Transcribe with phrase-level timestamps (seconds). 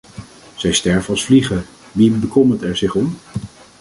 [0.55, 3.17] Zij sterven als vliegen, wie bekommert er zich om?